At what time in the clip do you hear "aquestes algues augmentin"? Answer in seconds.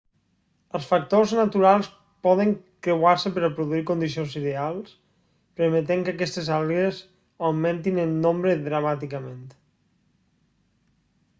6.17-8.01